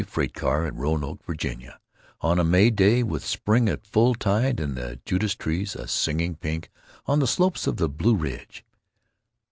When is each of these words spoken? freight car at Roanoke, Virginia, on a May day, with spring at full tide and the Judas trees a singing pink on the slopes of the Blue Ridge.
freight 0.07 0.33
car 0.33 0.65
at 0.65 0.73
Roanoke, 0.73 1.23
Virginia, 1.27 1.79
on 2.21 2.39
a 2.39 2.43
May 2.43 2.71
day, 2.71 3.03
with 3.03 3.23
spring 3.23 3.69
at 3.69 3.85
full 3.85 4.15
tide 4.15 4.59
and 4.59 4.75
the 4.75 4.99
Judas 5.05 5.35
trees 5.35 5.75
a 5.75 5.87
singing 5.87 6.33
pink 6.37 6.71
on 7.05 7.19
the 7.19 7.27
slopes 7.27 7.67
of 7.67 7.77
the 7.77 7.87
Blue 7.87 8.15
Ridge. 8.15 8.65